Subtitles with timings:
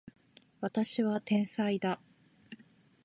[0.61, 1.99] 私は天才だ